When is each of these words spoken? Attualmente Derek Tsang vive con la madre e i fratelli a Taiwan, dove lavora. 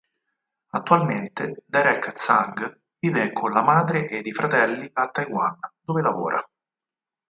Attualmente 0.71 1.61
Derek 1.67 2.13
Tsang 2.13 2.81
vive 2.99 3.31
con 3.33 3.51
la 3.53 3.61
madre 3.61 4.07
e 4.07 4.17
i 4.25 4.33
fratelli 4.33 4.89
a 4.93 5.09
Taiwan, 5.09 5.59
dove 5.79 6.01
lavora. 6.01 6.43